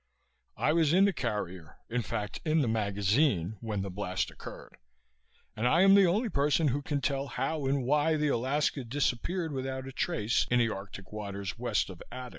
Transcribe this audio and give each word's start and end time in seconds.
I 0.57 0.73
was 0.73 0.93
in 0.93 1.05
the 1.05 1.13
carrier, 1.13 1.77
in 1.87 2.01
fact 2.01 2.41
in 2.43 2.61
the 2.61 2.67
magazine, 2.67 3.57
when 3.61 3.83
the 3.83 3.91
blast 3.91 4.31
occurred 4.31 4.77
and 5.55 5.67
I 5.67 5.81
am 5.83 5.93
the 5.93 6.07
only 6.07 6.27
person 6.29 6.69
who 6.69 6.81
can 6.81 7.01
tell 7.01 7.27
how 7.27 7.67
and 7.67 7.83
why 7.85 8.15
the 8.17 8.29
Alaska 8.29 8.83
disappeared 8.83 9.51
without 9.51 9.85
a 9.87 9.91
trace 9.91 10.47
in 10.49 10.57
the 10.57 10.69
Arctic 10.69 11.11
waters 11.13 11.59
west 11.59 11.91
of 11.91 12.01
Adak. 12.11 12.29